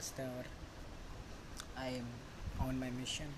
[0.00, 0.46] दोस्त है और
[1.78, 2.06] I am
[2.66, 3.32] on my mission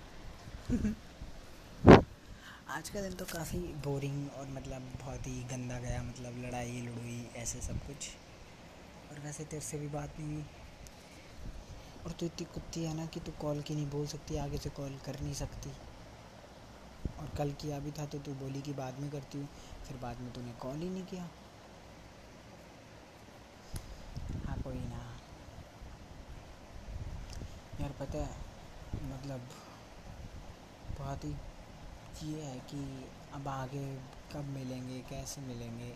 [2.69, 7.17] आज का दिन तो काफ़ी बोरिंग और मतलब बहुत ही गंदा गया मतलब लड़ाई लड़ोई
[7.35, 8.09] ऐसे सब कुछ।
[9.11, 10.45] और वैसे तेरे से भी बात नहीं हुई।
[12.05, 14.69] और तू इतनी कुत्ती है ना कि तू कॉल की नहीं बोल सकती आगे से
[14.79, 15.69] कॉल कर नहीं सकती।
[17.19, 19.49] और कल किया भी था तो तू बोली कि बाद में करती हूँ
[19.87, 21.29] फिर बाद में तूने कॉल ही नहीं किया
[24.47, 25.01] हाँ कोई ना
[28.15, 29.41] यार पता है मतलब
[30.99, 31.35] बहुत ही
[32.31, 33.95] ये है कि अब आगे
[34.33, 35.89] कब मिलेंगे, कैसे मिलेंगे।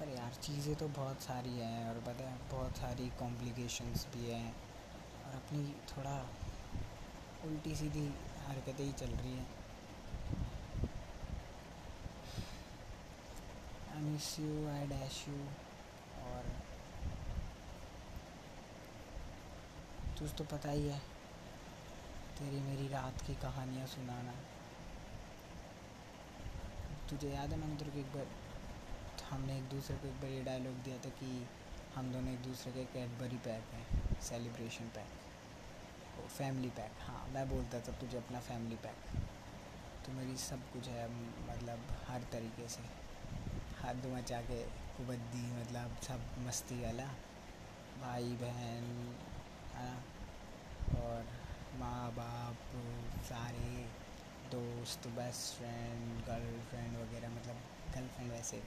[0.00, 4.54] पर यार, चीज़ें तो बहुत सारी हैं और पता है, बहुत सारी कॉम्प्लिकेशंस भी हैं
[5.26, 6.28] और अपनी थोड़ा
[7.44, 8.14] उल्टी सीधी
[8.48, 9.46] हरकतें ही चल रही हैं।
[13.94, 15.34] I miss you I dash you
[16.24, 16.44] और
[20.18, 21.15] तुझ तो पता ही है।
[22.38, 24.32] तेरी मेरी रात की कहानियाँ सुनाना।
[27.10, 28.26] तुझे याद है, मैंने तेरे को एक बार
[29.30, 31.28] हमने एक दूसरे को एक बार ये डायलॉग दिया था कि
[31.94, 35.24] हम दोनों एक दूसरे के कैडबरी पैक हैं सेलिब्रेशन पैक
[36.28, 38.98] फैमिली पैक हाँ मैं बोलता था, तुझे अपना फैमिली पैक
[40.06, 41.08] तो मेरी सब कुछ है
[41.48, 42.82] मतलब हर तरीके से।
[43.80, 44.60] हाथ मचा के,
[44.96, 47.08] कुबद्दी मतलब सब मस्ती वाला
[48.00, 48.86] भाई बहन
[49.74, 49.90] है
[51.00, 51.35] और
[51.78, 52.56] माँ बाप
[53.24, 53.70] सारे
[54.50, 57.56] दोस्त बेस्ट फ्रेंड गर्लफ्रेंड वगैरह मतलब
[57.94, 58.62] गर्लफ्रेंड वैसे।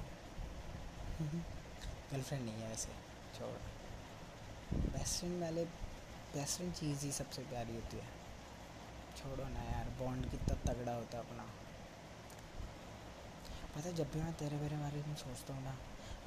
[1.22, 2.90] गर्लफ्रेंड नहीं है वैसे,
[3.38, 5.66] छोड़। बेस्ट फ्रेंड वाले
[6.34, 8.08] बेस्ट फ्रेंड चीज़ ही सबसे प्यारी होती है।
[9.18, 11.44] छोड़ो ना यार बॉन्ड कितना तगड़ा होता है अपना।
[13.76, 15.72] पता जब भी मैं तेरे मेरे बारे में सोचता हूँ ना,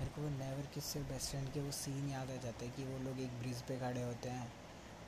[0.00, 2.74] मेरे को वो नेवर किस से बेस्ट फ्रेंड के वो सीन याद आ जाते हैं
[2.74, 4.61] कि वो लोग एक ब्रिज पे खड़े होते हैं।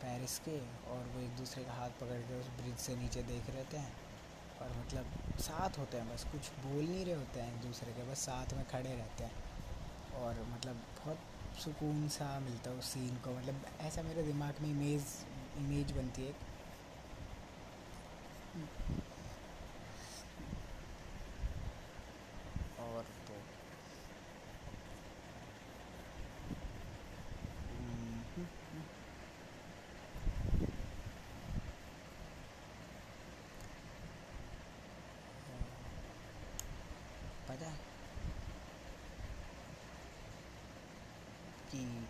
[0.04, 0.58] पेरिस के
[0.92, 3.92] और वो एक दूसरे का हाथ पकड़ के उस ब्रिज से नीचे देख रहे हैं
[4.62, 8.10] और मतलब साथ होते हैं बस, कुछ बोल नहीं रहे होते हैं एक दूसरे के,
[8.10, 9.42] बस साथ में खड़े रहते हैं।
[10.22, 11.18] और मतलब बहुत
[11.64, 15.06] सुकून सा मिलता है उस सीन को मतलब ऐसा मेरे दिमाग में इमेज
[15.58, 16.32] इमेज बनती है
[37.48, 37.82] पता है
[41.74, 42.08] कि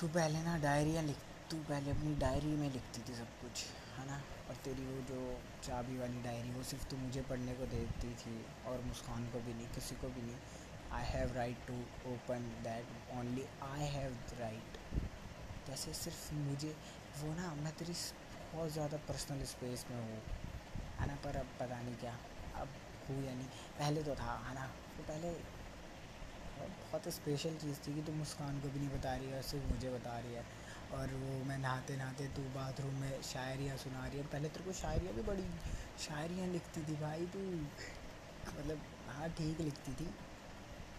[0.00, 1.16] तू पहले ना डायरियाँ लिख,
[1.50, 3.64] तू पहले अपनी डायरी में लिखती थी सब कुछ,
[3.98, 4.22] है ना?
[4.48, 8.44] और तेरी वो जो चाबी वाली डायरी वो सिर्फ़ तू मुझे पढ़ने को देती थी
[8.66, 10.36] और मुस्कान को भी नहीं, किसी को भी नहीं।
[10.92, 11.74] I have right to
[12.12, 14.78] open that only I have right
[15.68, 16.76] जैसे सिर्फ़ मुझे,
[17.22, 17.92] वो ना, मैं तेरी
[18.54, 20.22] बहुत ज़्यादा पर्सनल स्पेस में हूँ,
[21.00, 21.14] है ना?
[21.14, 22.18] पर अब पता नहीं क्या,
[22.56, 22.68] अब
[23.10, 23.48] हूँ या नहीं।
[23.78, 24.66] पहले तो था, है ना?
[24.96, 25.61] तो पहले
[26.62, 29.90] बहुत स्पेशल चीज़ थी कि तुम मुस्कान को भी नहीं बता रही है, सिर्फ़ मुझे
[29.90, 30.44] बता रही है।
[30.92, 34.72] और वो मैं नहाते नहाते तू बाथरूम में शायरियाँ सुना रही है। पहले तेरे को
[34.72, 35.46] शायरियाँ भी बड़ी,
[35.98, 37.38] शायरियाँ लिखती थी भाई तू।
[38.58, 40.08] मतलब हाँ ठीक लिखती थी।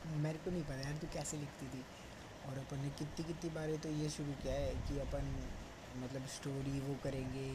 [0.08, 1.84] मेरे को नहीं पता यार तू कैसे लिखती थी।
[2.48, 5.30] और अपन ने कितनी कितनी बारें तो ये शुरू किया है कि अपन
[5.98, 7.50] मतलब स्टोरी वो करेंगे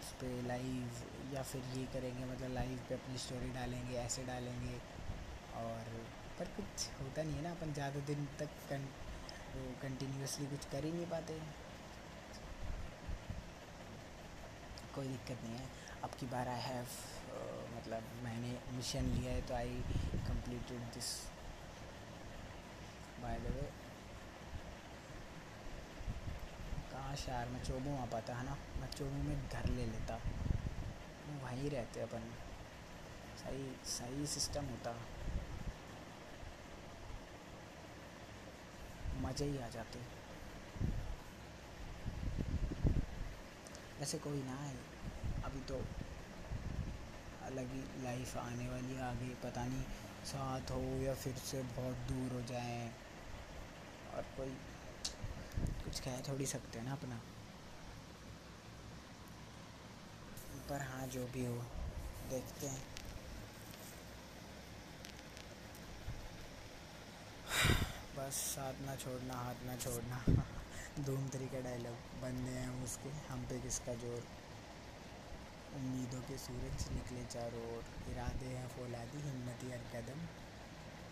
[0.00, 4.76] उस पर लाइव या फिर ये करेंगे मतलब लाइव पे अपनी स्टोरी डालेंगे, ऐसे डालेंगे।
[5.54, 6.06] और
[6.38, 8.84] पर कुछ होता नहीं है ना अपन ज़्यादा दिन तक कं,
[9.54, 11.40] वो कंटिन्यूसली कुछ कर ही नहीं पाते।
[14.94, 15.66] कोई दिक्कत नहीं है।
[16.04, 16.86] अब की बार आई हैव
[17.76, 19.82] मतलब मैंने मिशन लिया है तो I
[20.28, 21.10] completed this
[23.22, 23.68] by the way
[26.92, 28.56] कहाँ शहर में चोबू आ पाता है ना?
[28.80, 30.18] मैं चोबू में घर ले लेता।
[31.44, 32.30] वहीं रहते अपन।
[33.42, 34.94] सही सही सिस्टम होता।
[39.22, 39.98] मज़े ही आ जाते
[44.02, 44.74] ऐसे कोई ना है।
[45.44, 45.74] अभी तो
[47.46, 49.82] अलग ही लाइफ आने वाली है, आगे पता नहीं
[50.24, 52.90] साथ हो या फिर से बहुत दूर हो जाए।
[54.14, 54.56] और कोई
[55.84, 57.20] कुछ कह थोड़ी सकते हैं ना अपना।
[60.70, 61.62] पर हाँ जो भी हो,
[62.30, 63.01] देखते हैं।
[68.22, 70.18] बस साथ ना छोड़ना, हाथ ना छोड़ना।
[71.06, 74.20] धूम तरीका डायलॉग बंदे हैं उसके, हम पे किसका ज़ोर?
[75.76, 80.20] उम्मीदों के सूरज निकले चारों ओर। इरादे हैं फौलादी, हिम्मती हर कदम।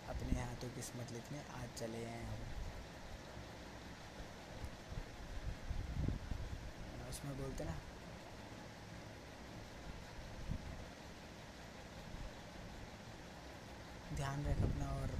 [0.08, 2.40] अपने हाथों किस्मत लिखने आज चले हैं हम।
[7.08, 7.74] उसमें बोलते ना,
[14.16, 15.18] ध्यान रख अपना और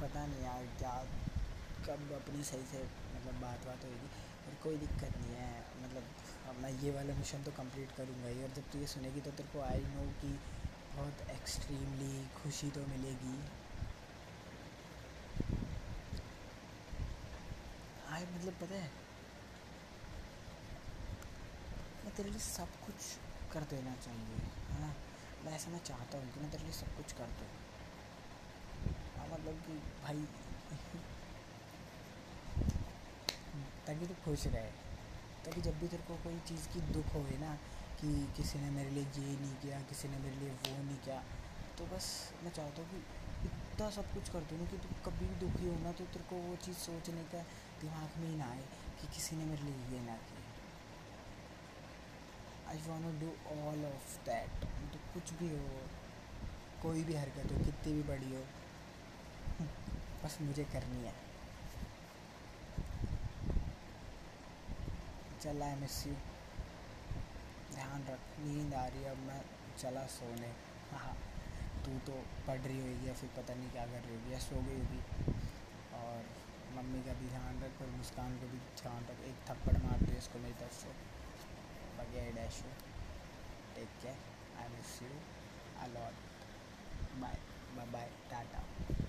[0.00, 0.92] पता नहीं यार क्या,
[1.86, 2.82] कब अपनी सही से
[3.14, 4.08] मतलब बात बात होगी
[4.46, 5.50] और कोई दिक्कत नहीं है
[5.82, 6.04] मतलब
[6.50, 9.30] अब मैं ये वाला मिशन तो कंप्लीट करूँगा ही। और जब तू ये सुनेगी तो
[9.40, 10.30] तेरे को आई नो कि
[10.94, 13.36] बहुत एक्सट्रीमली खुशी तो मिलेगी।
[18.12, 18.90] आई मतलब पता है,
[22.04, 22.98] मैं तेरे लिए सब कुछ
[23.52, 24.36] कर देना चाहिए।
[24.70, 24.92] है ना
[25.44, 27.48] मैं ऐसा मैं चाहता हूँ कि मैं तेरे लिए सब कुछ कर दूँ
[29.16, 30.26] हाँ मतलब कि भाई
[33.86, 34.70] ताकि तू खुश रहे।
[35.44, 37.58] ताकि जब भी तेरे को कोई चीज़ की दुख होए ना,
[38.00, 41.22] कि किसी ने मेरे लिए ये नहीं किया, किसी ने मेरे लिए वो नहीं किया
[41.78, 42.96] तो बस मैं चाहता हूँ कि
[43.44, 46.36] इतना सब कुछ कर दूँ कि तू कभी भी दुखी हो ना तो तेरे को
[46.36, 47.38] वो चीज़ सोचने का
[47.80, 48.64] दिमाग में ही ना आए
[49.00, 50.40] कि किसी ने मेरे लिए ये ना किया।
[52.70, 55.80] I want do all of that तो कुछ भी हो,
[56.82, 58.44] कोई भी हरकत हो, कितनी भी बड़ी हो,
[60.24, 61.29] बस मुझे करनी है।
[65.42, 66.12] चल आई मिस यू
[67.74, 69.40] ध्यान रख, नींद आ रही है, अब मैं
[69.78, 70.50] चला सोने।
[70.92, 71.14] हाँ
[71.84, 72.16] तू तो
[72.46, 75.00] पढ़ रही होगी या फिर पता नहीं क्या कर रही होगी, या सो गई होगी।
[76.00, 76.28] और
[76.76, 80.18] मम्मी का भी ध्यान रख और मुस्कान को भी ध्यान रख। एक थप्पड़ मार दो
[80.18, 80.92] इसको मेरी तरफ़ से।
[81.98, 82.62] बगैर dash
[83.74, 84.18] take care
[84.60, 85.08] I miss you
[85.86, 86.14] a lot
[87.20, 87.38] bye
[87.76, 88.99] bye bye tata